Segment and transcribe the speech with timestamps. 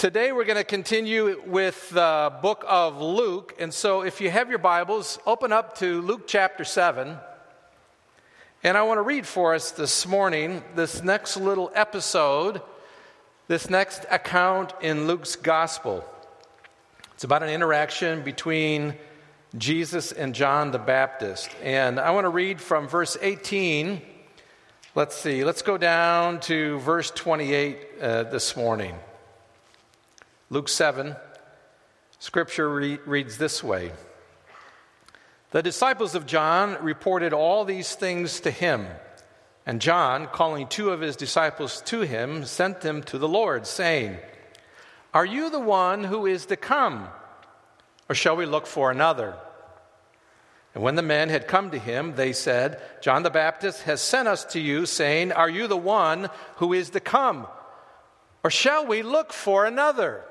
[0.00, 3.54] Today we're going to continue with the book of Luke.
[3.58, 7.18] And so if you have your Bibles, open up to Luke chapter 7.
[8.64, 12.62] And I want to read for us this morning this next little episode,
[13.46, 16.02] this next account in Luke's gospel.
[17.12, 18.94] It's about an interaction between
[19.58, 21.50] Jesus and John the Baptist.
[21.62, 24.00] And I want to read from verse 18.
[24.94, 28.94] Let's see, let's go down to verse 28 uh, this morning.
[30.52, 31.14] Luke 7,
[32.18, 33.92] scripture re- reads this way
[35.52, 38.88] The disciples of John reported all these things to him.
[39.64, 44.16] And John, calling two of his disciples to him, sent them to the Lord, saying,
[45.14, 47.06] Are you the one who is to come,
[48.08, 49.36] or shall we look for another?
[50.74, 54.26] And when the men had come to him, they said, John the Baptist has sent
[54.26, 57.46] us to you, saying, Are you the one who is to come,
[58.42, 60.24] or shall we look for another?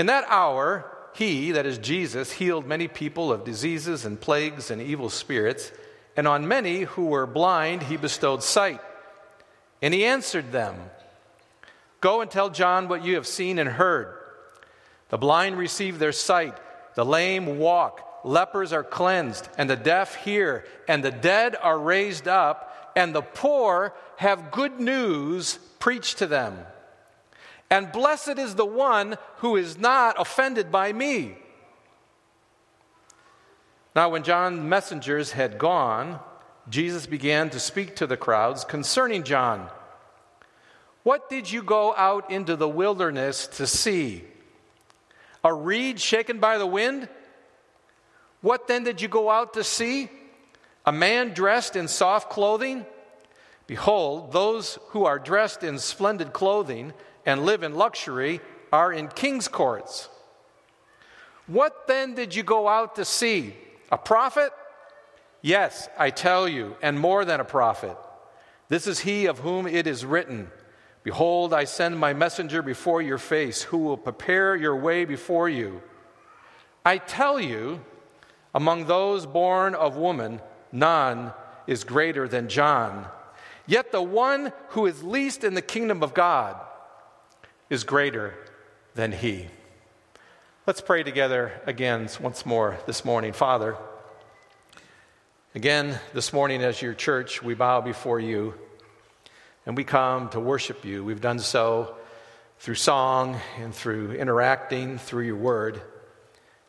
[0.00, 4.80] In that hour, he, that is Jesus, healed many people of diseases and plagues and
[4.80, 5.72] evil spirits,
[6.16, 8.80] and on many who were blind he bestowed sight.
[9.82, 10.74] And he answered them
[12.00, 14.16] Go and tell John what you have seen and heard.
[15.10, 16.56] The blind receive their sight,
[16.94, 22.26] the lame walk, lepers are cleansed, and the deaf hear, and the dead are raised
[22.26, 26.56] up, and the poor have good news preached to them.
[27.70, 31.36] And blessed is the one who is not offended by me.
[33.94, 36.20] Now, when John's messengers had gone,
[36.68, 39.68] Jesus began to speak to the crowds concerning John.
[41.02, 44.24] What did you go out into the wilderness to see?
[45.42, 47.08] A reed shaken by the wind?
[48.42, 50.08] What then did you go out to see?
[50.84, 52.84] A man dressed in soft clothing?
[53.66, 56.92] Behold, those who are dressed in splendid clothing
[57.26, 58.40] and live in luxury
[58.72, 60.08] are in king's courts.
[61.46, 63.54] What then did you go out to see?
[63.90, 64.52] A prophet?
[65.42, 67.96] Yes, I tell you, and more than a prophet.
[68.68, 70.50] This is he of whom it is written
[71.02, 75.80] Behold, I send my messenger before your face, who will prepare your way before you.
[76.84, 77.82] I tell you,
[78.54, 81.32] among those born of woman, none
[81.66, 83.06] is greater than John.
[83.66, 86.60] Yet the one who is least in the kingdom of God
[87.70, 88.34] is greater
[88.96, 89.46] than he.
[90.66, 93.32] Let's pray together again once more this morning.
[93.32, 93.76] Father,
[95.54, 98.54] again this morning as your church, we bow before you
[99.64, 101.04] and we come to worship you.
[101.04, 101.94] We've done so
[102.58, 105.80] through song and through interacting through your word.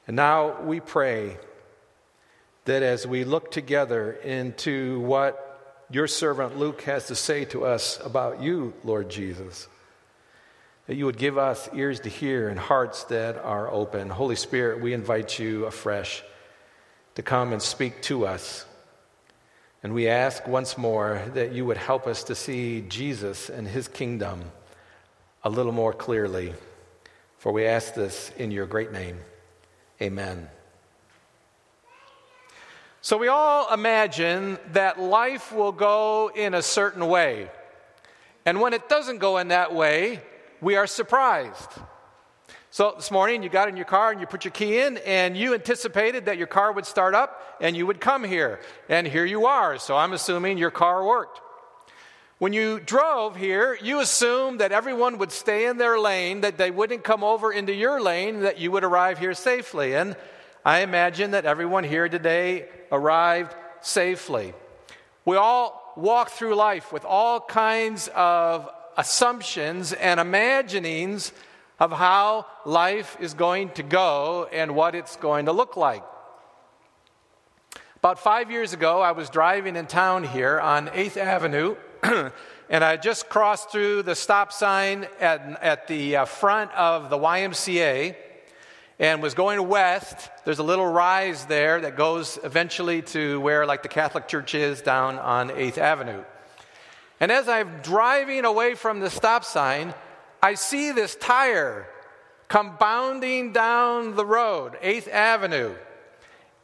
[0.06, 1.40] And now we pray
[2.66, 8.00] that as we look together into what your servant Luke has to say to us
[8.06, 9.68] about you, Lord Jesus,
[10.88, 14.10] that you would give us ears to hear and hearts that are open.
[14.10, 16.24] Holy Spirit, we invite you afresh
[17.16, 18.66] to come and speak to us.
[19.84, 23.88] And we ask once more that you would help us to see Jesus and his
[23.88, 24.44] kingdom
[25.44, 26.54] a little more clearly.
[27.38, 29.18] For we ask this in your great name.
[30.02, 30.50] Amen.
[33.02, 37.50] So we all imagine that life will go in a certain way.
[38.46, 40.22] And when it doesn't go in that way,
[40.62, 41.70] we are surprised.
[42.70, 45.36] So this morning you got in your car and you put your key in and
[45.36, 48.62] you anticipated that your car would start up and you would come here.
[48.88, 49.78] And here you are.
[49.78, 51.42] So I'm assuming your car worked.
[52.38, 56.72] When you drove here, you assumed that everyone would stay in their lane, that they
[56.72, 59.94] wouldn't come over into your lane, that you would arrive here safely.
[59.96, 60.16] And
[60.64, 64.54] I imagine that everyone here today arrived safely.
[65.26, 71.32] We all walk through life with all kinds of assumptions and imaginings
[71.80, 76.04] of how life is going to go and what it's going to look like.
[77.98, 81.76] About five years ago, I was driving in town here on 8th Avenue,
[82.70, 87.18] and I just crossed through the stop sign at, at the uh, front of the
[87.18, 88.16] YMCA
[89.00, 90.30] and was going west.
[90.46, 94.82] There's a little rise there that goes eventually to where, like, the Catholic Church is
[94.82, 96.24] down on 8th Avenue.
[97.22, 99.94] And as I'm driving away from the stop sign,
[100.42, 101.88] I see this tire
[102.48, 105.76] come bounding down the road, 8th Avenue.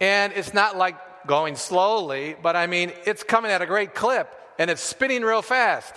[0.01, 0.95] And it's not like
[1.27, 5.43] going slowly, but I mean, it's coming at a great clip and it's spinning real
[5.43, 5.93] fast.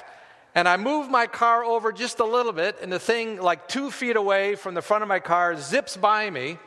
[0.55, 3.91] And I move my car over just a little bit, and the thing, like two
[3.91, 6.59] feet away from the front of my car, zips by me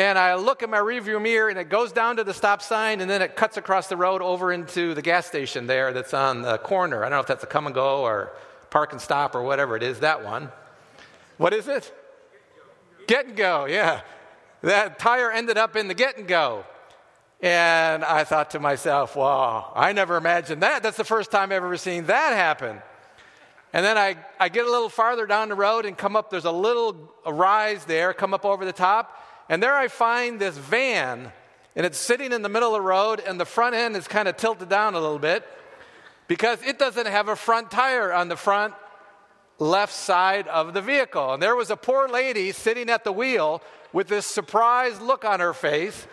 [0.00, 3.02] and I look at my rearview mirror and it goes down to the stop sign
[3.02, 6.40] and then it cuts across the road over into the gas station there that's on
[6.40, 7.04] the corner.
[7.04, 8.32] I don't know if that's a come and go or
[8.70, 10.50] park and stop or whatever it is, that one.
[11.36, 11.92] What is it?
[13.08, 14.00] Get and go, yeah.
[14.62, 16.64] That tire ended up in the get and go.
[17.42, 20.82] And I thought to myself, wow, I never imagined that.
[20.82, 22.80] That's the first time I've ever seen that happen.
[23.74, 26.46] And then I, I get a little farther down the road and come up, there's
[26.46, 31.32] a little rise there, come up over the top, and there I find this van,
[31.74, 34.28] and it's sitting in the middle of the road, and the front end is kind
[34.28, 35.44] of tilted down a little bit
[36.28, 38.74] because it doesn't have a front tire on the front
[39.58, 41.34] left side of the vehicle.
[41.34, 43.60] And there was a poor lady sitting at the wheel
[43.92, 46.06] with this surprised look on her face.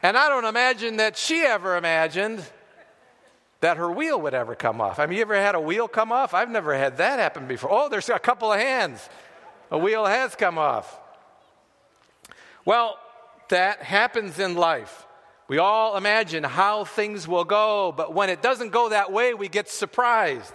[0.00, 2.44] And I don't imagine that she ever imagined
[3.58, 5.00] that her wheel would ever come off.
[5.00, 6.32] I mean, you ever had a wheel come off?
[6.32, 7.70] I've never had that happen before.
[7.72, 9.08] Oh, there's a couple of hands.
[9.72, 11.00] A wheel has come off.
[12.64, 12.98] Well,
[13.48, 15.06] that happens in life.
[15.48, 19.48] We all imagine how things will go, but when it doesn't go that way, we
[19.48, 20.54] get surprised.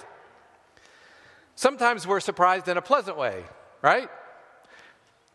[1.55, 3.43] Sometimes we're surprised in a pleasant way,
[3.81, 4.09] right?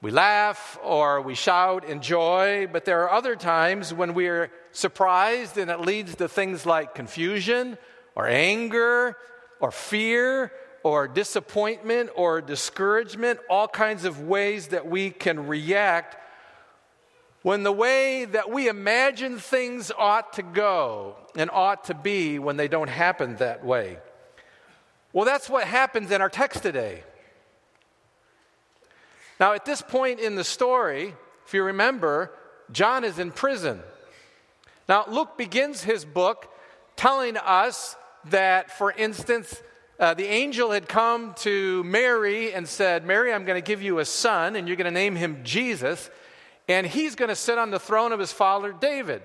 [0.00, 5.58] We laugh or we shout in joy, but there are other times when we're surprised
[5.58, 7.78] and it leads to things like confusion
[8.16, 9.16] or anger
[9.60, 10.50] or fear
[10.82, 16.16] or disappointment or discouragement, all kinds of ways that we can react
[17.42, 22.56] when the way that we imagine things ought to go and ought to be when
[22.56, 23.98] they don't happen that way.
[25.12, 27.02] Well, that's what happens in our text today.
[29.40, 31.14] Now, at this point in the story,
[31.46, 32.30] if you remember,
[32.70, 33.80] John is in prison.
[34.88, 36.48] Now, Luke begins his book
[36.96, 37.96] telling us
[38.26, 39.60] that, for instance,
[39.98, 43.98] uh, the angel had come to Mary and said, Mary, I'm going to give you
[43.98, 46.08] a son, and you're going to name him Jesus,
[46.72, 49.22] and he's going to sit on the throne of his father David.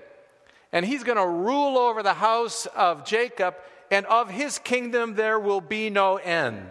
[0.70, 3.54] And he's going to rule over the house of Jacob,
[3.90, 6.68] and of his kingdom there will be no end.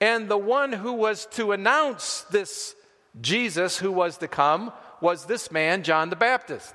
[0.00, 2.74] And the one who was to announce this
[3.20, 6.74] Jesus who was to come was this man, John the Baptist.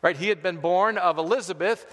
[0.00, 0.16] Right?
[0.16, 1.86] He had been born of Elizabeth,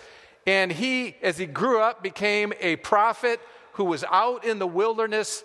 [0.45, 3.41] and he, as he grew up, became a prophet
[3.73, 5.43] who was out in the wilderness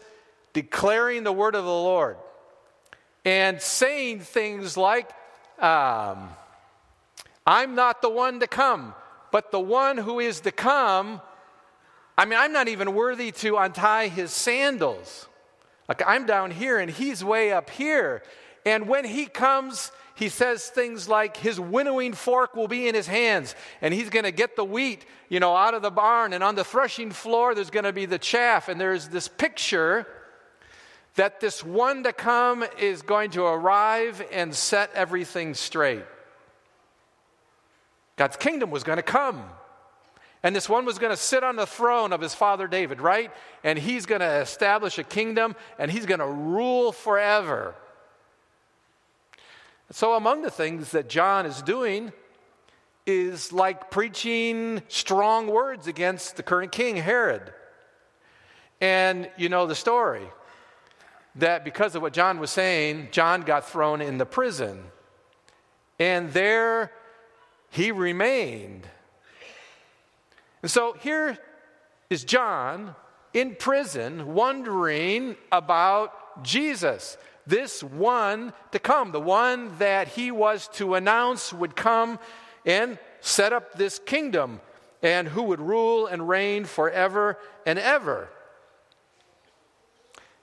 [0.52, 2.16] declaring the word of the Lord
[3.24, 5.10] and saying things like,
[5.58, 6.28] um,
[7.46, 8.94] I'm not the one to come,
[9.30, 11.20] but the one who is to come
[12.16, 15.28] I mean, I'm not even worthy to untie his sandals.
[15.88, 18.22] Like, I'm down here and he's way up here.
[18.64, 23.06] And when he comes, he says things like his winnowing fork will be in his
[23.06, 26.44] hands and he's going to get the wheat, you know, out of the barn and
[26.44, 30.06] on the threshing floor there's going to be the chaff and there's this picture
[31.16, 36.04] that this one to come is going to arrive and set everything straight.
[38.16, 39.42] God's kingdom was going to come.
[40.42, 43.30] And this one was going to sit on the throne of his father David, right?
[43.62, 47.74] And he's going to establish a kingdom and he's going to rule forever.
[49.90, 52.12] So, among the things that John is doing
[53.06, 57.52] is like preaching strong words against the current king, Herod.
[58.80, 60.26] And you know the story
[61.36, 64.84] that because of what John was saying, John got thrown in the prison.
[65.98, 66.92] And there
[67.70, 68.88] he remained
[70.62, 71.36] and so here
[72.08, 72.94] is John
[73.34, 80.94] in prison wondering about Jesus, this one to come, the one that he was to
[80.94, 82.20] announce would come
[82.64, 84.60] and set up this kingdom
[85.02, 88.28] and who would rule and reign forever and ever.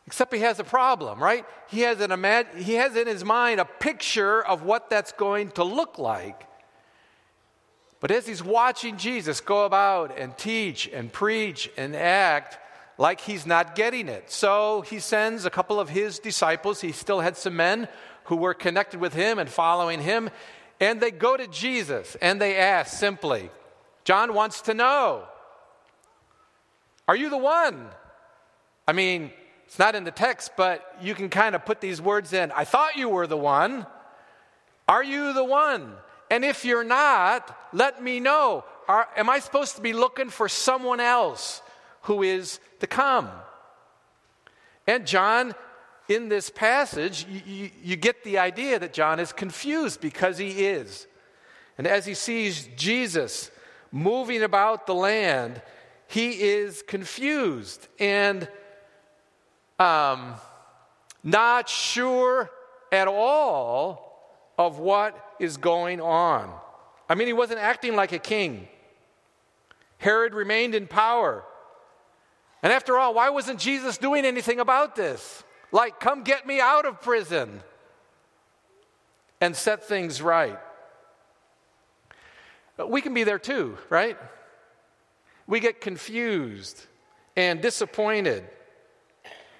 [0.09, 1.45] Except he has a problem, right?
[1.67, 5.51] He has, an imag- he has in his mind a picture of what that's going
[5.51, 6.47] to look like.
[7.99, 12.57] But as he's watching Jesus go about and teach and preach and act
[12.97, 16.81] like he's not getting it, so he sends a couple of his disciples.
[16.81, 17.87] He still had some men
[18.23, 20.31] who were connected with him and following him.
[20.79, 23.51] And they go to Jesus and they ask simply,
[24.05, 25.25] John wants to know,
[27.07, 27.89] Are you the one?
[28.87, 29.29] I mean,
[29.69, 32.51] it's not in the text, but you can kind of put these words in.
[32.53, 33.85] I thought you were the one.
[34.87, 35.93] Are you the one?
[36.31, 38.63] And if you're not, let me know.
[38.87, 41.61] Are, am I supposed to be looking for someone else
[42.01, 43.29] who is to come?
[44.87, 45.53] And John,
[46.07, 50.65] in this passage, you, you, you get the idea that John is confused because he
[50.65, 51.05] is.
[51.77, 53.51] And as he sees Jesus
[53.91, 55.61] moving about the land,
[56.07, 58.49] he is confused and
[59.79, 60.35] um,
[61.23, 62.49] not sure
[62.91, 64.05] at all
[64.57, 66.53] of what is going on.
[67.07, 68.67] I mean, he wasn't acting like a king.
[69.97, 71.43] Herod remained in power.
[72.61, 75.43] And after all, why wasn't Jesus doing anything about this?
[75.71, 77.61] like, come get me out of prison
[79.41, 80.59] and set things right.
[82.87, 84.17] We can be there too, right?
[85.47, 86.85] We get confused
[87.35, 88.45] and disappointed.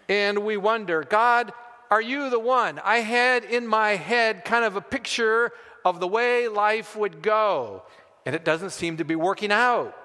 [0.10, 1.54] And we wonder, God,
[1.92, 2.80] are you the one?
[2.84, 5.52] I had in my head kind of a picture
[5.86, 7.84] of the way life would go,
[8.26, 9.96] and it doesn't seem to be working out.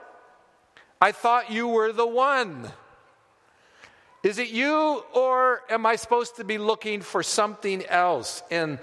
[1.01, 2.71] I thought you were the one.
[4.23, 8.43] Is it you, or am I supposed to be looking for something else?
[8.51, 8.79] And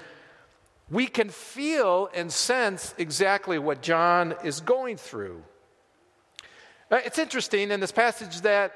[0.90, 5.44] we can feel and sense exactly what John is going through.
[6.92, 8.74] Uh, it's interesting in this passage that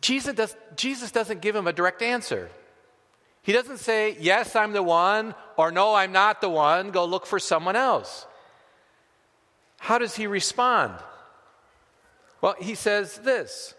[0.00, 2.50] Jesus, does, Jesus doesn't give him a direct answer.
[3.42, 7.26] He doesn't say, Yes, I'm the one, or No, I'm not the one, go look
[7.26, 8.26] for someone else.
[9.78, 10.94] How does he respond?
[12.40, 13.74] Well, he says this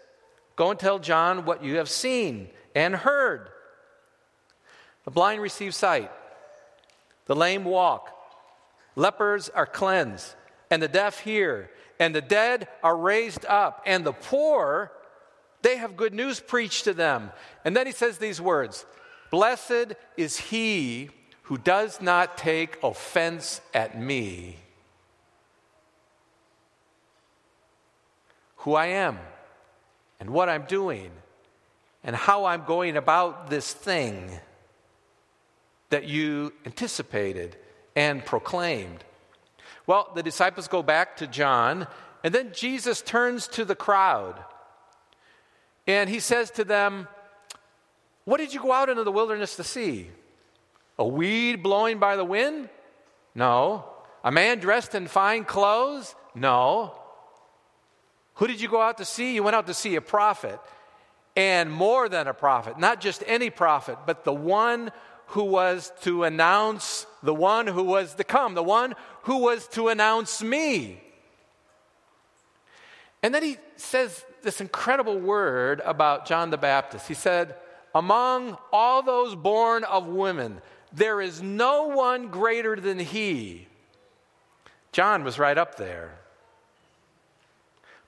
[0.56, 3.48] Go and tell John what you have seen and heard.
[5.04, 6.10] The blind receive sight,
[7.26, 8.10] the lame walk,
[8.94, 10.34] lepers are cleansed,
[10.70, 14.92] and the deaf hear, and the dead are raised up, and the poor,
[15.62, 17.30] they have good news preached to them.
[17.64, 18.86] And then he says these words
[19.30, 21.10] Blessed is he
[21.42, 24.56] who does not take offense at me,
[28.56, 29.18] who I am,
[30.20, 31.10] and what I'm doing,
[32.04, 34.30] and how I'm going about this thing
[35.90, 37.56] that you anticipated
[37.96, 39.04] and proclaimed.
[39.86, 41.86] Well, the disciples go back to John,
[42.22, 44.44] and then Jesus turns to the crowd
[45.88, 47.08] and he says to them,
[48.24, 50.10] What did you go out into the wilderness to see?
[50.98, 52.68] A weed blowing by the wind?
[53.34, 53.84] No.
[54.22, 56.14] A man dressed in fine clothes?
[56.34, 56.92] No.
[58.34, 59.34] Who did you go out to see?
[59.34, 60.60] You went out to see a prophet,
[61.34, 64.92] and more than a prophet, not just any prophet, but the one
[65.28, 69.88] who was to announce the one who was to come, the one who was to
[69.88, 71.02] announce me.
[73.22, 77.08] And then he says this incredible word about John the Baptist.
[77.08, 77.54] He said,
[77.94, 80.60] Among all those born of women,
[80.92, 83.66] there is no one greater than he.
[84.92, 86.12] John was right up there.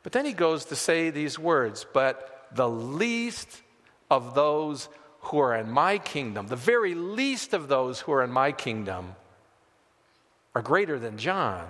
[0.02, 3.62] But then he goes to say these words, but the least
[4.10, 4.88] of those
[5.20, 9.14] who are in my kingdom, the very least of those who are in my kingdom,
[10.54, 11.66] are greater than John.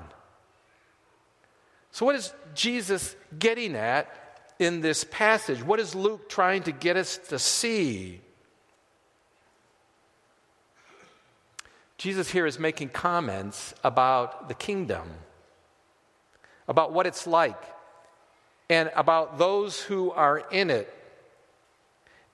[1.92, 4.08] So, what is Jesus getting at
[4.60, 5.62] in this passage?
[5.64, 8.20] What is Luke trying to get us to see?
[11.96, 15.08] Jesus here is making comments about the kingdom,
[16.68, 17.60] about what it's like,
[18.68, 20.94] and about those who are in it.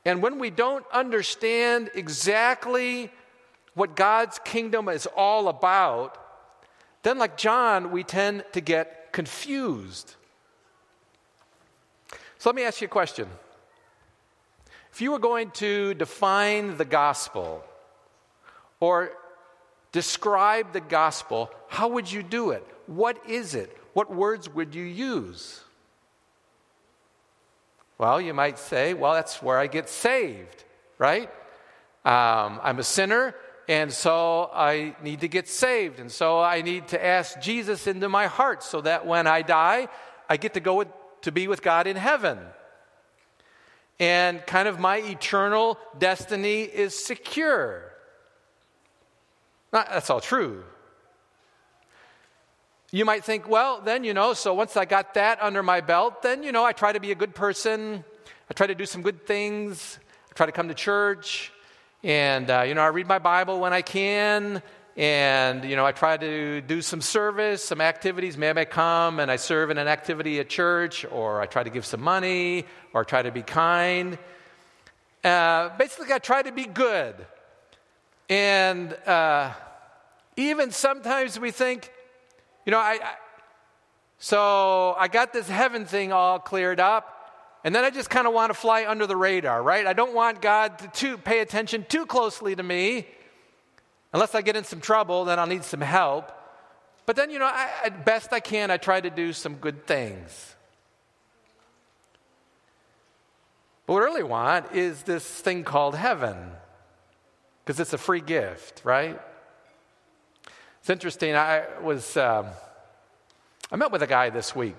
[0.05, 3.11] And when we don't understand exactly
[3.75, 6.19] what God's kingdom is all about,
[7.03, 10.17] then, like John, we tend to get confused.
[12.47, 13.27] So, let me ask you a question.
[14.93, 17.65] If you were going to define the gospel
[18.79, 19.11] or
[19.91, 22.65] describe the gospel, how would you do it?
[22.87, 23.77] What is it?
[23.95, 25.61] What words would you use?
[27.99, 30.63] Well, you might say, well, that's where I get saved,
[30.99, 31.29] right?
[32.05, 33.35] Um, I'm a sinner,
[33.69, 35.99] and so I need to get saved.
[35.99, 39.89] And so I need to ask Jesus into my heart so that when I die,
[40.31, 40.89] I get to go with,
[41.27, 42.39] to be with God in heaven.
[43.99, 47.93] And kind of my eternal destiny is secure.
[49.73, 50.63] Not, that's all true.
[52.93, 56.23] You might think, well, then, you know, so once I got that under my belt,
[56.23, 58.05] then, you know, I try to be a good person.
[58.49, 59.99] I try to do some good things.
[60.31, 61.53] I try to come to church.
[62.05, 64.63] And, uh, you know, I read my Bible when I can.
[64.97, 68.39] And, you know, I try to do some service, some activities.
[68.39, 71.69] Maybe I come and I serve in an activity at church, or I try to
[71.69, 74.19] give some money, or I try to be kind.
[75.23, 77.15] Uh, basically, I try to be good.
[78.31, 79.53] And uh,
[80.37, 81.93] even sometimes we think,
[82.65, 83.15] you know, I, I,
[84.19, 87.13] so I got this heaven thing all cleared up,
[87.65, 89.87] and then I just kind of want to fly under the radar, right?
[89.87, 93.07] I don't want God to too, pay attention too closely to me.
[94.17, 96.33] Unless I get in some trouble, then I'll need some help.
[97.05, 99.87] But then, you know, I, at best I can, I try to do some good
[99.87, 100.55] things.
[103.85, 106.35] But what I really want is this thing called heaven,
[107.63, 109.21] because it's a free gift, right?
[110.81, 111.37] It's interesting.
[111.37, 112.47] I was, um,
[113.71, 114.77] I met with a guy this week,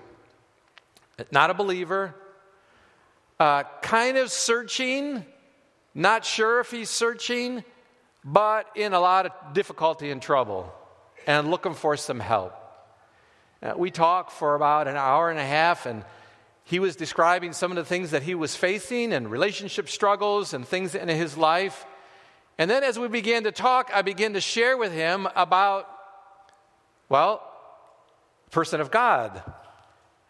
[1.30, 2.12] not a believer,
[3.38, 5.24] uh, kind of searching
[5.94, 7.64] not sure if he's searching,
[8.24, 10.72] but in a lot of difficulty and trouble
[11.26, 12.54] and looking for some help.
[13.62, 16.04] Uh, we talked for about an hour and a half, and
[16.64, 20.66] he was describing some of the things that he was facing and relationship struggles and
[20.66, 21.86] things in his life.
[22.56, 25.88] And then as we began to talk, I began to share with him about,
[27.08, 27.42] well,
[28.50, 29.42] person of God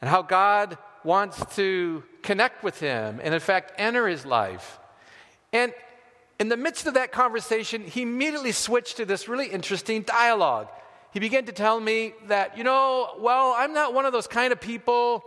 [0.00, 4.78] and how God wants to connect with him and, in fact, enter his life.
[5.52, 5.72] And
[6.38, 10.68] in the midst of that conversation, he immediately switched to this really interesting dialogue
[11.12, 14.52] he began to tell me that, you know, well, I'm not one of those kind
[14.52, 15.24] of people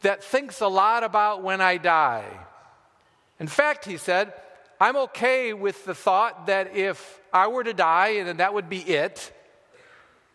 [0.00, 2.24] that thinks a lot about when I die.
[3.38, 4.32] In fact, he said,
[4.80, 8.68] I'm okay with the thought that if I were to die and then that would
[8.68, 9.32] be it,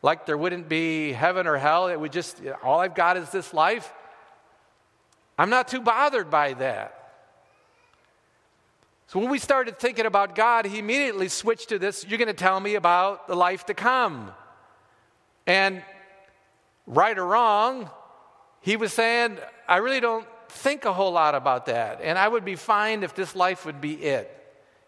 [0.02, 3.54] like there wouldn't be heaven or hell, it would just, all I've got is this
[3.54, 3.92] life.
[5.38, 6.96] I'm not too bothered by that.
[9.10, 12.34] So when we started thinking about God, he immediately switched to this you're going to
[12.36, 14.32] tell me about the life to come.
[15.48, 15.82] And
[16.86, 17.90] right or wrong,
[18.62, 22.02] he was saying, I really don't think a whole lot about that.
[22.04, 24.30] And I would be fine if this life would be it.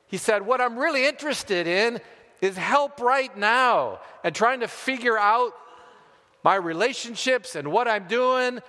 [0.06, 2.00] He said, What I'm really interested in
[2.42, 5.54] is help right now and trying to figure out
[6.44, 8.60] my relationships and what I'm doing.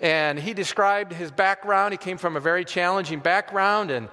[0.00, 1.92] And he described his background.
[1.92, 4.08] He came from a very challenging background and,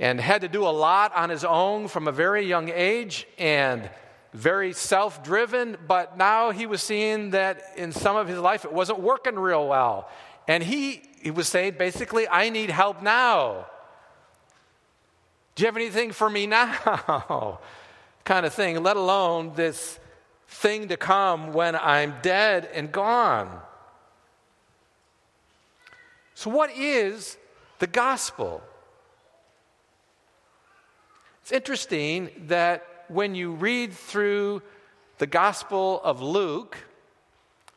[0.00, 3.28] and had to do a lot on his own from a very young age.
[3.38, 3.88] And
[4.32, 8.72] very self driven, but now he was seeing that in some of his life it
[8.72, 10.08] wasn't working real well.
[10.46, 13.66] And he, he was saying, basically, I need help now.
[15.54, 17.58] Do you have anything for me now?
[18.24, 19.98] kind of thing, let alone this
[20.46, 23.60] thing to come when I'm dead and gone.
[26.34, 27.36] So, what is
[27.80, 28.62] the gospel?
[31.50, 34.62] It's interesting that when you read through
[35.18, 36.78] the Gospel of Luke,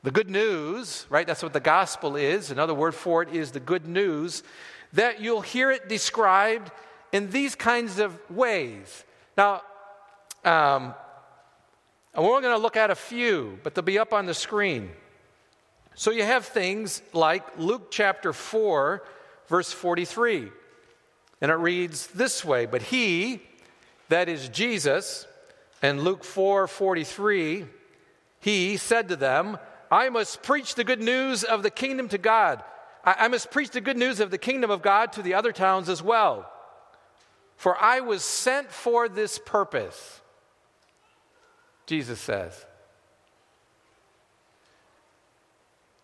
[0.03, 1.25] the good news, right?
[1.25, 2.51] That's what the gospel is.
[2.51, 4.43] Another word for it is the good news,
[4.93, 6.71] that you'll hear it described
[7.11, 9.05] in these kinds of ways.
[9.35, 9.63] Now,
[10.45, 10.93] um,
[12.13, 14.91] and we're going to look at a few, but they'll be up on the screen.
[15.95, 19.03] So you have things like Luke chapter 4,
[19.47, 20.51] verse 43.
[21.41, 23.41] And it reads this way But he,
[24.13, 25.25] that is Jesus,
[25.81, 27.65] and Luke 4 43,
[28.39, 29.57] he said to them,
[29.89, 32.63] I must preach the good news of the kingdom to God.
[33.03, 35.51] I, I must preach the good news of the kingdom of God to the other
[35.51, 36.47] towns as well.
[37.57, 40.21] For I was sent for this purpose,
[41.87, 42.53] Jesus says.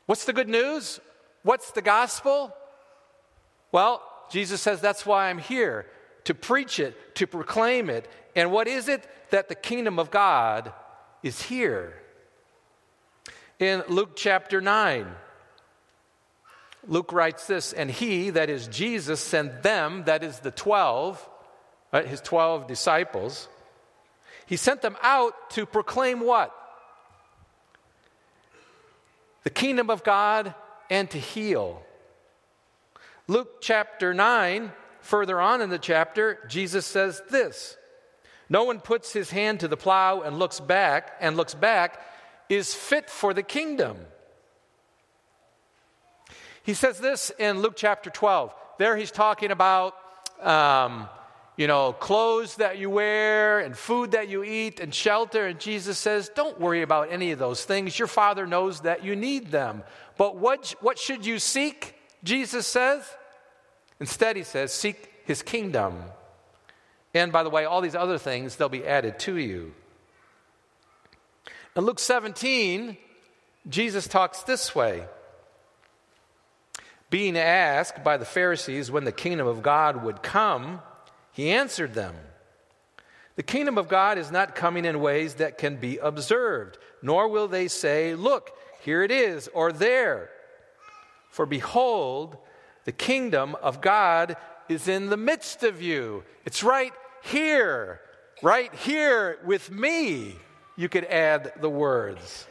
[0.08, 1.00] What's the good news?
[1.43, 2.56] What's the gospel?
[3.72, 5.86] Well, Jesus says that's why I'm here
[6.30, 8.08] to preach it, to proclaim it.
[8.36, 9.04] And what is it?
[9.32, 10.72] That the kingdom of God
[11.24, 11.96] is here.
[13.58, 15.08] In Luke chapter 9,
[16.86, 21.28] Luke writes this, and he, that is Jesus, sent them, that is the 12,
[21.92, 23.50] right, his 12 disciples,
[24.46, 26.54] he sent them out to proclaim what?
[29.46, 30.54] The kingdom of God
[30.92, 31.82] and to heal.
[33.28, 34.72] Luke chapter 9
[35.10, 37.76] Further on in the chapter, Jesus says this
[38.48, 42.00] No one puts his hand to the plow and looks back and looks back
[42.48, 43.98] is fit for the kingdom.
[46.62, 48.54] He says this in Luke chapter 12.
[48.78, 49.95] There he's talking about,
[50.43, 51.10] um,
[51.58, 55.48] you know, clothes that you wear and food that you eat and shelter.
[55.48, 57.98] And Jesus says, don't worry about any of those things.
[57.98, 59.82] Your Father knows that you need them.
[60.17, 61.95] But what, what should you seek?
[62.24, 63.12] Jesus says,
[64.00, 66.04] Instead, he says, Seek his kingdom.
[67.14, 69.74] And by the way, all these other things, they'll be added to you.
[71.76, 72.98] In Luke 17,
[73.68, 75.06] Jesus talks this way.
[77.10, 80.82] Being asked by the Pharisees when the kingdom of God would come,
[81.32, 82.16] he answered them
[83.36, 87.48] The kingdom of God is not coming in ways that can be observed, nor will
[87.48, 90.30] they say, Look, here it is, or there.
[91.32, 92.38] For behold,
[92.86, 94.38] the kingdom of God
[94.68, 96.24] is in the midst of you.
[96.46, 98.02] It's right here,
[98.42, 100.36] right here with me.
[100.76, 102.48] You could add the words.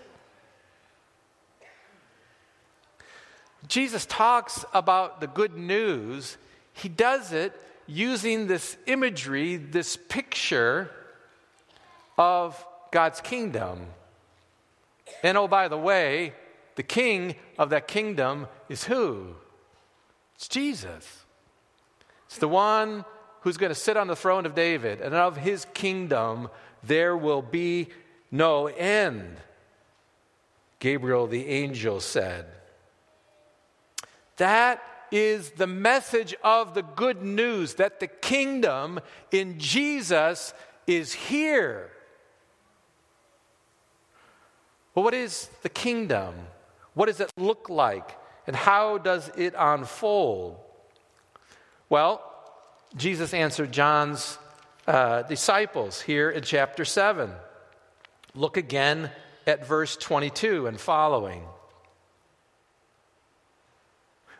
[3.66, 6.36] Jesus talks about the good news.
[6.72, 10.90] He does it using this imagery, this picture
[12.16, 13.86] of God's kingdom.
[15.22, 16.34] And oh, by the way,
[16.76, 19.34] the king of that kingdom is who?
[20.38, 21.24] It's Jesus.
[22.26, 23.04] It's the one
[23.40, 26.48] who's going to sit on the throne of David, and of his kingdom
[26.84, 27.88] there will be
[28.30, 29.36] no end.
[30.78, 32.46] Gabriel the angel said.
[34.36, 39.00] That is the message of the good news that the kingdom
[39.32, 40.54] in Jesus
[40.86, 41.90] is here.
[44.94, 46.34] Well, what is the kingdom?
[46.94, 48.16] What does it look like?
[48.48, 50.56] And how does it unfold?
[51.90, 52.22] Well,
[52.96, 54.38] Jesus answered John's
[54.86, 57.30] uh, disciples here in chapter 7.
[58.34, 59.10] Look again
[59.46, 61.42] at verse 22 and following.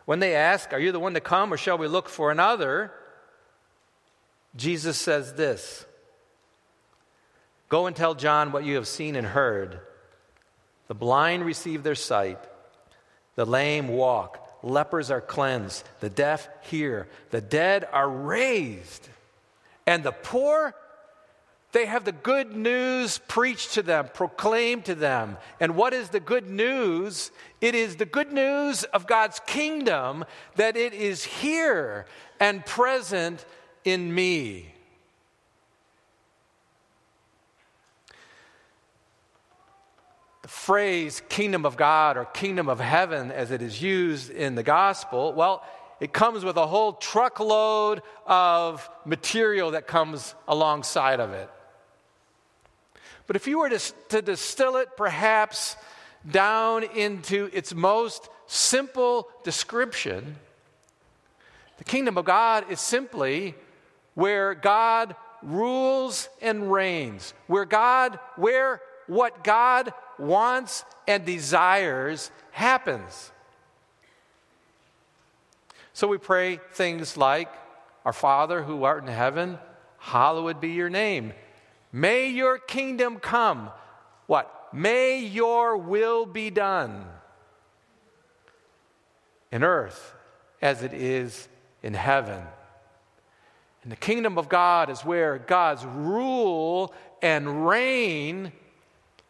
[0.05, 2.91] When they ask, Are you the one to come, or shall we look for another?
[4.55, 5.85] Jesus says this
[7.69, 9.79] Go and tell John what you have seen and heard.
[10.87, 12.39] The blind receive their sight,
[13.39, 19.07] the lame walk, lepers are cleansed, the deaf hear, the dead are raised,
[19.87, 20.75] and the poor
[21.71, 25.37] they have the good news preached to them, proclaimed to them.
[25.61, 27.31] And what is the good news?
[27.61, 30.25] It is the good news of God's kingdom
[30.55, 32.07] that it is here
[32.41, 33.45] and present
[33.85, 34.73] in me.
[40.49, 45.31] Phrase kingdom of God or kingdom of heaven, as it is used in the gospel,
[45.33, 45.63] well,
[45.99, 51.49] it comes with a whole truckload of material that comes alongside of it.
[53.27, 55.75] But if you were to, to distill it perhaps
[56.29, 60.35] down into its most simple description,
[61.77, 63.53] the kingdom of God is simply
[64.15, 73.31] where God rules and reigns, where God, where what God wants and desires happens.
[75.93, 77.49] So we pray things like,
[78.05, 79.57] Our Father who art in heaven,
[79.97, 81.33] hallowed be your name.
[81.91, 83.71] May your kingdom come.
[84.27, 84.69] What?
[84.71, 87.05] May your will be done
[89.51, 90.13] in earth
[90.61, 91.47] as it is
[91.81, 92.43] in heaven.
[93.81, 98.51] And the kingdom of God is where God's rule and reign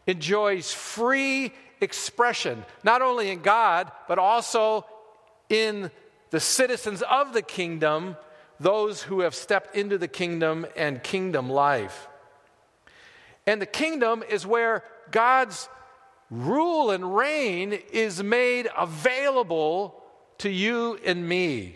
[0.09, 4.85] enjoys free expression, not only in God, but also
[5.49, 5.91] in
[6.31, 8.17] the citizens of the kingdom,
[8.59, 12.07] those who have stepped into the kingdom and kingdom life.
[13.47, 15.69] And the kingdom is where God's
[16.29, 20.03] rule and reign is made available
[20.39, 21.75] to you and me.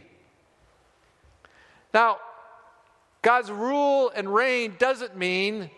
[1.93, 2.17] Now,
[3.21, 5.69] God's rule and reign doesn't mean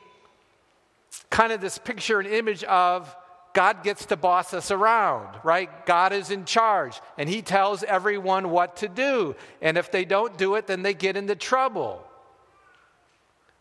[1.30, 3.16] kind of this picture and image of
[3.54, 5.86] God gets to boss us around, right?
[5.86, 9.36] God is in charge and he tells everyone what to do.
[9.62, 12.06] And if they don't do it, then they get into trouble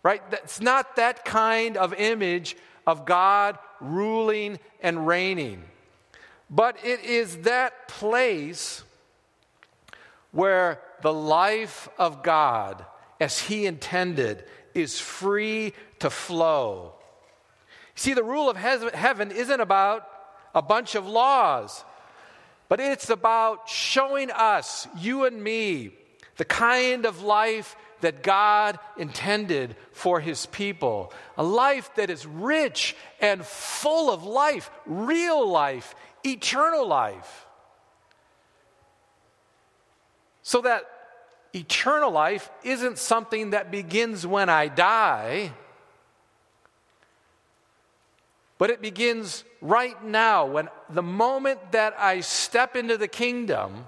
[0.05, 0.23] right?
[0.31, 5.65] It's not that kind of image of God ruling and reigning.
[6.49, 8.85] But it is that place
[10.31, 12.85] where the life of God,
[13.19, 16.93] as He intended, is free to flow.
[17.95, 20.09] See, the rule of heaven isn't about
[20.55, 21.85] a bunch of laws,
[22.69, 25.91] but it's about showing us, you and me,
[26.37, 31.13] the kind of life that God intended for his people.
[31.39, 37.47] A life that is rich and full of life, real life, eternal life.
[40.43, 40.85] So that
[41.55, 45.53] eternal life isn't something that begins when I die,
[48.59, 53.87] but it begins right now, when the moment that I step into the kingdom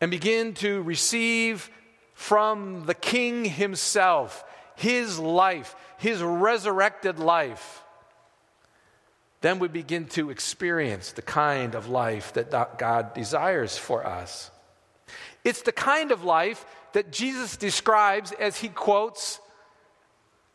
[0.00, 1.70] and begin to receive
[2.14, 4.44] from the King Himself,
[4.74, 7.84] His life, His resurrected life,
[9.40, 14.50] then we begin to experience the kind of life that God desires for us.
[15.44, 19.38] It's the kind of life that Jesus describes as He quotes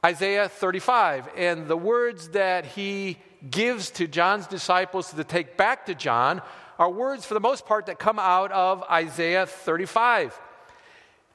[0.05, 3.17] Isaiah 35 and the words that He
[3.49, 6.41] gives to John's disciples to take back to John
[6.77, 10.37] are words, for the most part, that come out of Isaiah 35.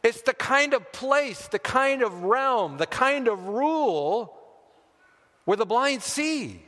[0.02, 4.36] It's the kind of place, the kind of realm, the kind of rule
[5.44, 6.62] where the blind see.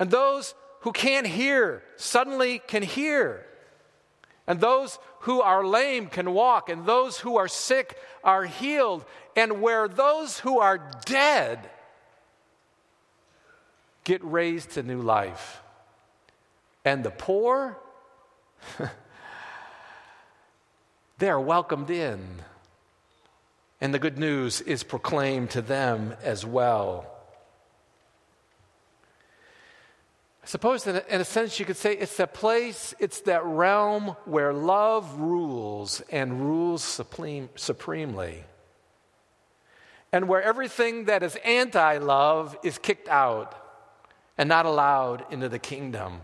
[0.00, 3.46] And those who can't hear suddenly can hear.
[4.46, 6.68] And those who are lame can walk.
[6.68, 9.04] And those who are sick are healed.
[9.34, 11.70] And where those who are dead
[14.04, 15.62] get raised to new life.
[16.84, 17.78] And the poor,
[21.18, 22.20] they are welcomed in.
[23.80, 27.06] and the good news is proclaimed to them as well.
[30.42, 33.44] I suppose, in a, in a sense, you could say it's that place, it's that
[33.44, 38.44] realm where love rules and rules supreme, supremely.
[40.12, 43.54] And where everything that is anti love is kicked out
[44.36, 46.20] and not allowed into the kingdom.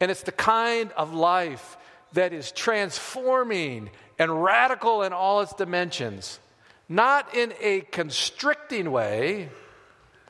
[0.00, 1.76] And it's the kind of life
[2.14, 6.40] that is transforming and radical in all its dimensions,
[6.88, 9.48] not in a constricting way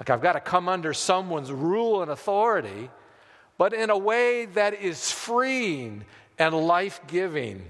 [0.00, 2.90] like I've got to come under someone's rule and authority,
[3.58, 6.04] but in a way that is freeing
[6.38, 7.62] and life giving.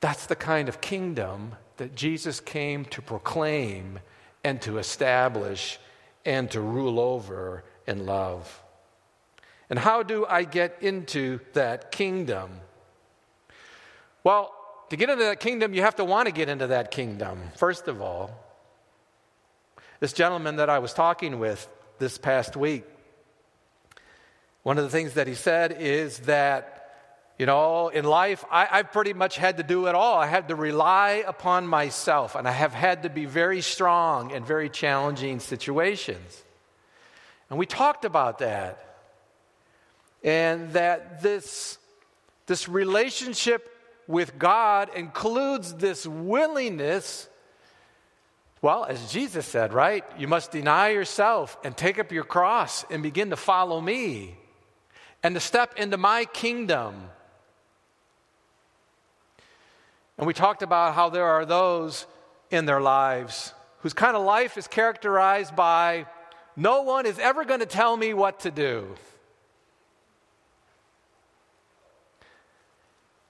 [0.00, 4.00] That's the kind of kingdom that Jesus came to proclaim
[4.44, 5.78] and to establish
[6.24, 8.62] and to rule over in love.
[9.70, 12.50] And how do I get into that kingdom?
[14.24, 14.54] Well,
[14.90, 17.88] to get into that kingdom, you have to want to get into that kingdom, first
[17.88, 18.30] of all.
[20.00, 22.84] This gentleman that I was talking with this past week,
[24.62, 26.77] one of the things that he said is that,
[27.38, 30.18] you know, in life, I, have pretty much had to do it all.
[30.18, 34.44] I had to rely upon myself, and I have had to be very strong in
[34.44, 36.42] very challenging situations.
[37.48, 38.84] And we talked about that.
[40.24, 41.78] And that this,
[42.46, 43.72] this relationship
[44.08, 47.28] with God includes this willingness
[48.60, 50.04] well, as Jesus said, right?
[50.18, 54.36] You must deny yourself and take up your cross and begin to follow me
[55.22, 57.10] and to step into my kingdom.
[60.18, 62.06] And we talked about how there are those
[62.50, 66.06] in their lives whose kind of life is characterized by
[66.56, 68.96] no one is ever going to tell me what to do.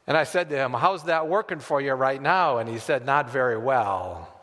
[0.06, 2.56] And I said to him, How's that working for you right now?
[2.56, 4.34] And he said, Not very well.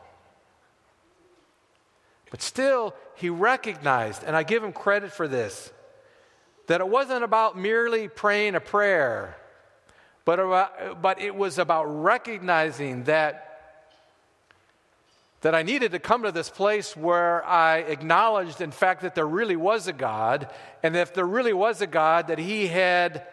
[2.30, 5.72] But still, he recognized, and I give him credit for this,
[6.68, 9.36] that it wasn't about merely praying a prayer,
[10.26, 13.42] but, but it was about recognizing that,
[15.42, 19.28] that I needed to come to this place where I acknowledged, in fact, that there
[19.28, 20.50] really was a God,
[20.82, 23.28] and if there really was a God, that he had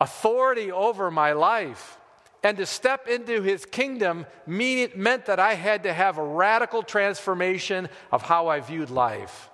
[0.00, 1.98] authority over my life.
[2.42, 6.82] And to step into his kingdom mean, meant that I had to have a radical
[6.82, 9.48] transformation of how I viewed life.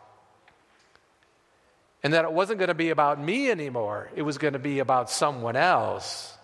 [2.03, 4.79] And that it wasn't going to be about me anymore, it was going to be
[4.79, 6.37] about someone else.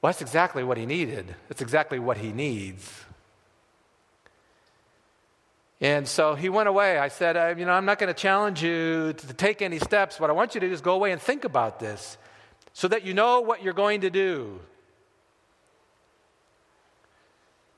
[0.00, 1.34] Well, that's exactly what he needed.
[1.48, 3.04] That's exactly what he needs.
[5.80, 6.96] And so he went away.
[6.98, 10.16] I said, uh, You know, I'm not going to challenge you to take any steps,
[10.18, 12.16] but I want you to just go away and think about this
[12.72, 14.60] so that you know what you're going to do.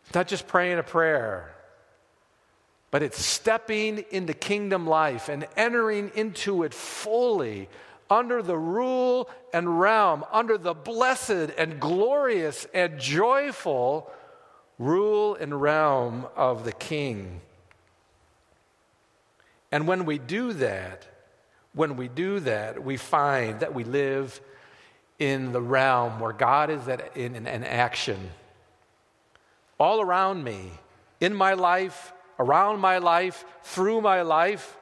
[0.07, 1.54] It's not just praying a prayer,
[2.95, 7.69] but it's stepping into kingdom life and entering into it fully
[8.09, 14.09] under the rule and realm, under the blessed and glorious and joyful
[14.79, 17.41] rule and realm of the King.
[19.73, 21.05] And when we do that,
[21.73, 24.41] when we do that, we find that we live
[25.19, 28.31] in the realm where God is at, in, in, in action.
[29.81, 30.71] All around me,
[31.21, 34.77] in my life, around my life, through my life,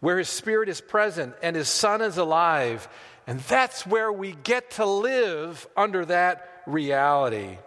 [0.00, 2.88] where His Spirit is present and His Son is alive.
[3.26, 7.58] And that's where we get to live under that reality.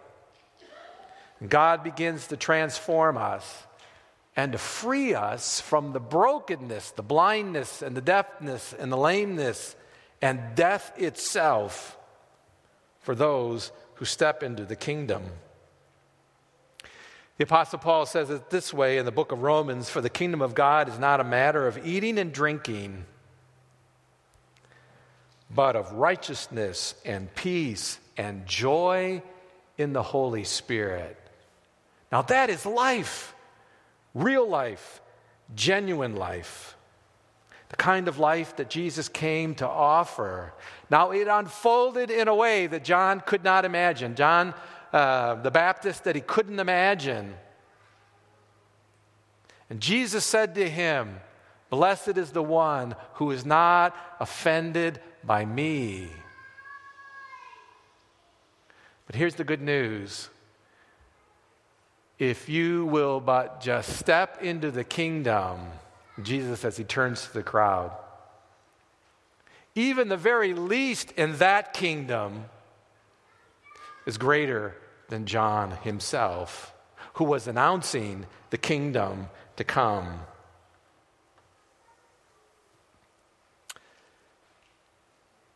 [1.47, 3.65] God begins to transform us
[4.35, 9.75] and to free us from the brokenness, the blindness, and the deafness, and the lameness,
[10.21, 11.97] and death itself
[13.01, 15.23] for those who step into the kingdom.
[17.43, 20.41] The Apostle Paul says it this way in the book of Romans For the kingdom
[20.41, 23.03] of God is not a matter of eating and drinking,
[25.53, 29.21] but of righteousness and peace and joy
[29.77, 31.19] in the Holy Spirit.
[32.13, 33.35] Now, that is life,
[34.13, 35.01] real life,
[35.53, 36.77] genuine life
[37.73, 40.53] the kind of life that Jesus came to offer.
[40.91, 44.13] Now, it unfolded in a way that John could not imagine.
[44.13, 44.53] John
[44.93, 47.33] uh, the Baptist, that he couldn't imagine.
[49.69, 51.19] And Jesus said to him,
[51.69, 56.07] Blessed is the one who is not offended by me.
[59.07, 60.29] But here's the good news.
[62.19, 65.59] If you will but just step into the kingdom,
[66.21, 67.91] Jesus, as he turns to the crowd,
[69.75, 72.45] even the very least in that kingdom
[74.05, 74.75] is greater
[75.09, 76.73] than John himself,
[77.13, 80.19] who was announcing the kingdom to come.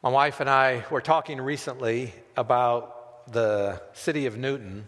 [0.04, 4.88] My wife and I were talking recently about the city of Newton.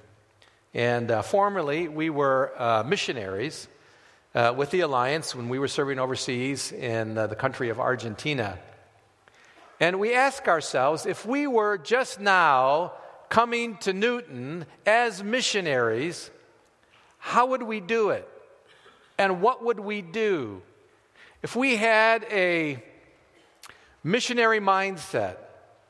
[0.73, 3.67] And uh, formerly, we were uh, missionaries
[4.35, 8.59] uh, with the Alliance when we were serving overseas in uh, the country of Argentina.
[9.79, 12.93] And we ask ourselves if we were just now
[13.29, 16.31] coming to Newton as missionaries,
[17.19, 18.27] how would we do it?
[19.17, 20.61] And what would we do?
[21.41, 22.83] If we had a
[24.03, 25.37] missionary mindset,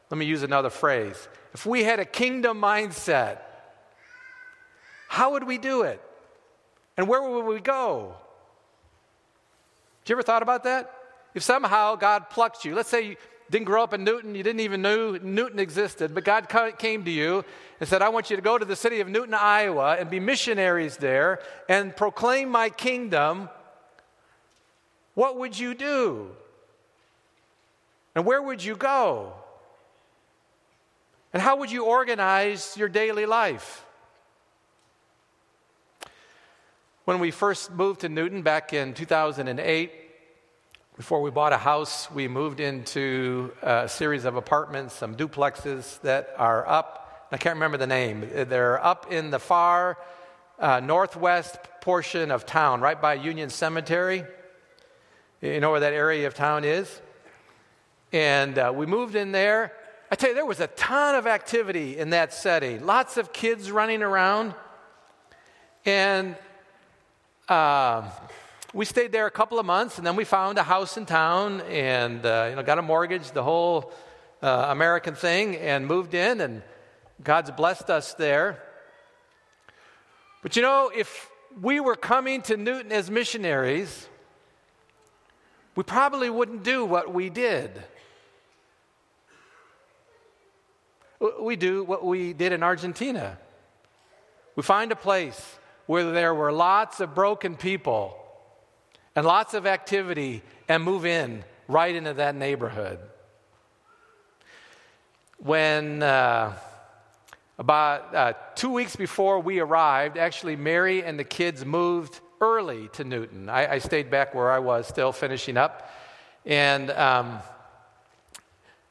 [0.10, 1.28] let me use another phrase.
[1.54, 3.40] If we had a kingdom mindset,
[5.08, 6.02] how would we do it?
[6.98, 8.16] And where would we go?
[10.02, 10.94] Have you ever thought about that?
[11.34, 13.18] If somehow God plucked you, let's say
[13.50, 17.12] didn't grow up in Newton, you didn't even know Newton existed, but God came to
[17.12, 17.44] you
[17.80, 20.20] and said, I want you to go to the city of Newton, Iowa, and be
[20.20, 23.50] missionaries there and proclaim my kingdom.
[25.16, 26.30] What would you do?
[28.16, 29.34] And where would you go?
[31.34, 33.86] And how would you organize your daily life?
[37.06, 39.92] When we first moved to Newton back in 2008,
[41.00, 46.34] before we bought a house, we moved into a series of apartments, some duplexes that
[46.38, 47.26] are up.
[47.32, 48.30] I can't remember the name.
[48.50, 49.98] They're up in the far
[50.60, 54.26] uh, northwest portion of town, right by Union Cemetery.
[55.40, 57.00] You know where that area of town is?
[58.12, 59.72] And uh, we moved in there.
[60.12, 62.86] I tell you, there was a ton of activity in that setting.
[62.86, 64.54] Lots of kids running around.
[65.86, 66.36] And
[67.48, 68.02] uh,
[68.74, 71.62] we stayed there a couple of months, and then we found a house in town
[71.62, 73.92] and uh, you know, got a mortgage, the whole
[74.44, 76.62] uh, American thing, and moved in, and
[77.24, 78.62] God's blessed us there.
[80.44, 81.30] But you know, if
[81.60, 84.08] we were coming to Newton as missionaries,
[85.76, 87.72] we probably wouldn't do what we did.
[91.42, 93.40] We do what we did in Argentina.
[94.56, 98.19] We find a place where there were lots of broken people
[99.20, 103.00] and lots of activity and move in right into that neighborhood.
[105.40, 106.54] When uh,
[107.58, 113.04] about uh, two weeks before we arrived, actually, Mary and the kids moved early to
[113.04, 113.50] Newton.
[113.50, 115.92] I, I stayed back where I was, still finishing up.
[116.46, 117.40] And um,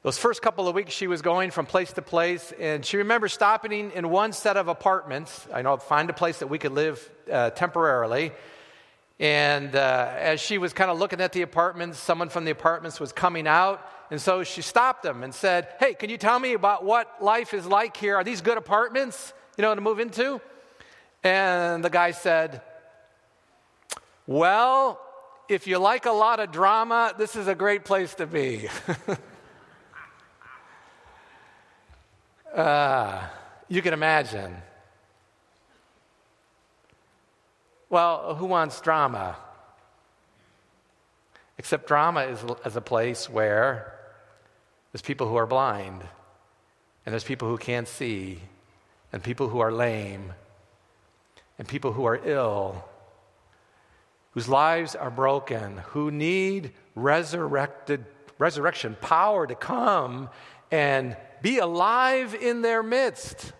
[0.02, 3.32] those first couple of weeks, she was going from place to place, and she remembers
[3.32, 5.46] stopping in one set of apartments.
[5.54, 8.32] I know, find a place that we could live uh, temporarily.
[9.20, 13.00] And uh, as she was kind of looking at the apartments, someone from the apartments
[13.00, 13.86] was coming out.
[14.10, 17.52] And so she stopped them and said, Hey, can you tell me about what life
[17.52, 18.16] is like here?
[18.16, 20.40] Are these good apartments, you know, to move into?
[21.24, 22.62] And the guy said,
[24.26, 25.00] Well,
[25.48, 28.68] if you like a lot of drama, this is a great place to be.
[32.54, 33.22] Uh,
[33.68, 34.56] you can imagine.
[37.90, 39.36] Well, who wants drama?
[41.56, 43.94] Except drama is, is a place where
[44.92, 46.02] there's people who are blind,
[47.04, 48.40] and there's people who can't see,
[49.12, 50.32] and people who are lame,
[51.58, 52.84] and people who are ill,
[54.32, 58.04] whose lives are broken, who need resurrected
[58.38, 60.28] resurrection power to come
[60.70, 63.52] and be alive in their midst.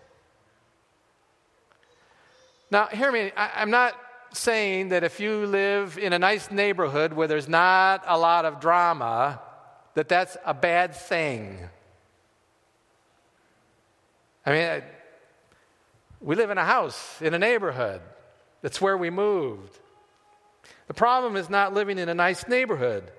[2.71, 3.95] Now, hear me, I, am not
[4.31, 8.59] saying that if you live in a nice neighborhood where there's not a lot of
[8.59, 9.39] drama,
[9.95, 11.57] that that's a bad thing.
[14.45, 14.83] I mean,
[16.21, 18.01] we live in a house, in a neighborhood.
[18.61, 19.77] That's where we moved.
[20.87, 23.11] The problem is not living in a nice neighborhood.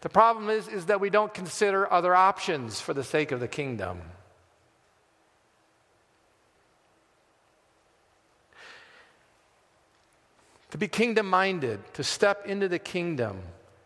[0.00, 3.48] The problem is, is that we don't consider other options for the sake of the
[3.48, 4.00] kingdom.
[10.70, 13.40] To be kingdom minded, to step into the kingdom,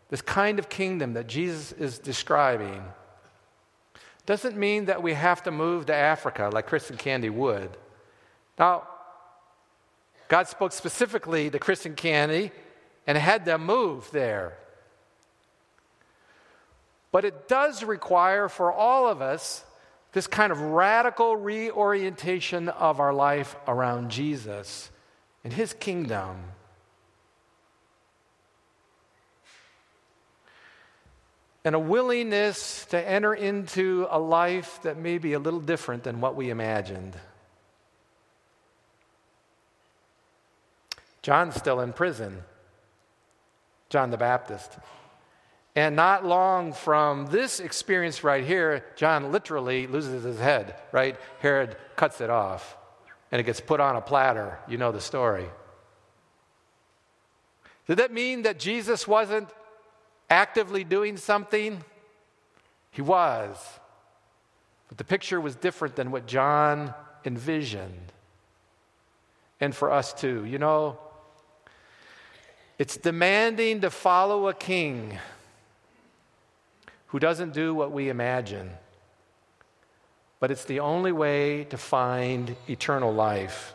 [0.09, 2.83] this kind of kingdom that Jesus is describing,
[4.25, 7.69] doesn't mean that we have to move to Africa like and Candy would.
[8.57, 8.87] Now,
[10.27, 12.51] God spoke specifically to and Candy
[13.05, 14.57] and had them move there.
[17.11, 19.63] But it does require for all of us
[20.13, 24.89] this kind of radical reorientation of our life around Jesus
[25.43, 26.37] and his kingdom.
[31.65, 36.21] And a willingness to enter into a life that may be a little different than
[36.21, 37.17] what we imagined.
[41.23, 42.43] John's still in prison,
[43.89, 44.77] John the Baptist.
[45.75, 51.17] And not long from this experience right here, John literally loses his head, right?
[51.39, 52.77] Herod cuts it off
[53.31, 54.59] and it gets put on a platter.
[54.67, 55.47] You know the story.
[57.87, 59.49] Did that mean that Jesus wasn't
[60.29, 61.83] actively doing something?
[62.91, 63.57] He was.
[64.87, 66.93] But the picture was different than what John
[67.25, 68.11] envisioned.
[69.59, 70.45] And for us too.
[70.45, 70.97] You know,
[72.77, 75.17] it's demanding to follow a king
[77.07, 78.69] who doesn't do what we imagine.
[80.39, 83.73] But it's the only way to find eternal life.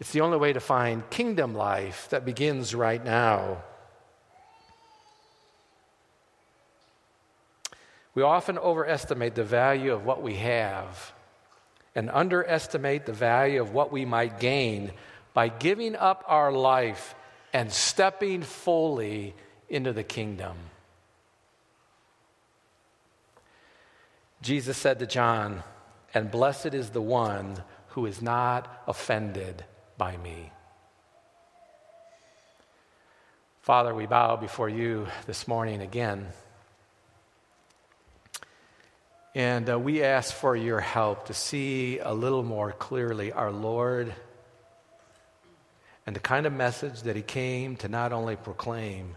[0.00, 3.62] It's the only way to find kingdom life that begins right now.
[8.16, 11.12] We often overestimate the value of what we have
[11.94, 14.92] and underestimate the value of what we might gain
[15.34, 17.14] by giving up our life
[17.52, 19.34] and stepping fully
[19.68, 20.56] into the kingdom.
[24.40, 25.62] Jesus said to John,
[26.14, 29.62] And blessed is the one who is not offended
[29.98, 30.52] by me.
[33.60, 36.28] Father, we bow before you this morning again.
[39.36, 44.14] And uh, we ask for your help to see a little more clearly our Lord
[46.06, 49.14] and the kind of message that he came to not only proclaim,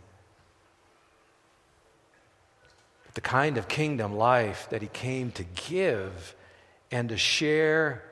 [3.05, 6.35] but the kind of kingdom life that he came to give
[6.91, 8.03] and to share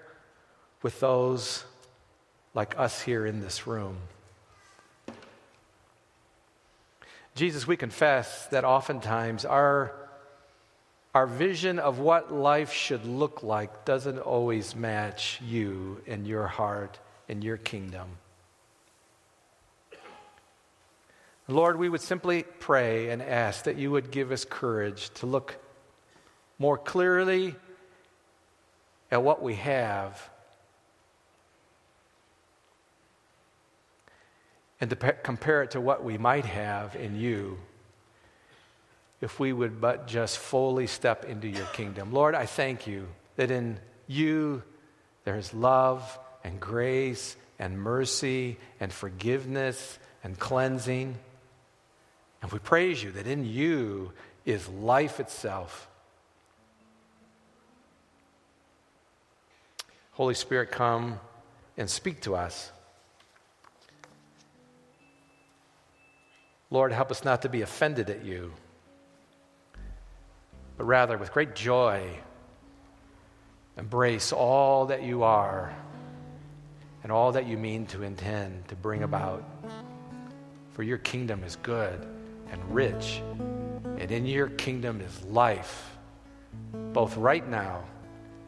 [0.84, 1.66] with those
[2.54, 3.98] like us here in this room.
[7.36, 10.07] Jesus, we confess that oftentimes our
[11.14, 17.00] our vision of what life should look like doesn't always match you and your heart
[17.28, 18.08] and your kingdom.
[21.48, 25.58] Lord, we would simply pray and ask that you would give us courage to look
[26.60, 27.56] more clearly
[29.10, 30.30] at what we have
[34.82, 37.58] and to compare it to what we might have in you
[39.22, 42.12] if we would but just fully step into your kingdom.
[42.12, 44.62] Lord, I thank you that in you
[45.24, 51.16] there is love and grace and mercy and forgiveness and cleansing.
[52.42, 54.14] And we praise you that in you
[54.46, 55.88] is life itself.
[60.12, 61.20] Holy Spirit, come
[61.76, 62.72] and speak to us.
[66.70, 68.52] Lord, help us not to be offended at you
[70.78, 72.08] but rather with great joy,
[73.78, 75.76] embrace all that you are
[77.04, 79.44] and all that you mean to intend to bring about.
[80.74, 82.06] For your kingdom is good
[82.52, 83.22] and rich,
[83.98, 85.98] and in your kingdom is life,
[86.94, 87.84] both right now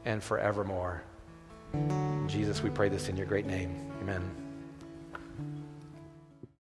[0.05, 1.03] and forevermore.
[2.27, 3.91] Jesus, we pray this in your great name.
[4.01, 4.48] Amen.